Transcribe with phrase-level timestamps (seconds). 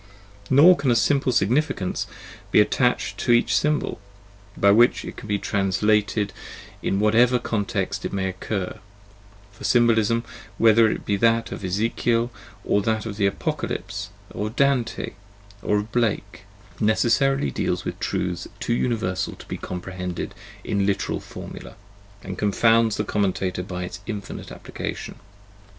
[0.49, 2.07] Nor can a simple significance
[2.49, 3.99] be attached to each symbol,
[4.57, 6.33] by which it may be translated
[6.81, 8.79] in whatever context it may occur;
[9.51, 10.23] for symbolism,
[10.57, 12.31] whether it be that of Ezekiel
[12.63, 15.13] or of the Apocalypse, of Dante
[15.61, 16.45] or of Blake,
[16.79, 20.33] necessarily deals with truths too universal to be comprehended
[20.63, 21.75] in a literal formula,
[22.23, 25.19] and confounds the commentator by its infinite application.